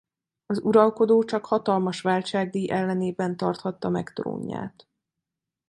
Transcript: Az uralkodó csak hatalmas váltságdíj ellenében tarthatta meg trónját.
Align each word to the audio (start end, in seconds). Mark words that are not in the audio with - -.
Az 0.45 0.59
uralkodó 0.59 1.23
csak 1.23 1.45
hatalmas 1.45 2.01
váltságdíj 2.01 2.69
ellenében 2.71 3.37
tarthatta 3.37 3.89
meg 3.89 4.13
trónját. 4.13 4.87